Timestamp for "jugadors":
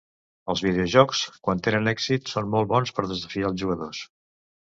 3.65-4.01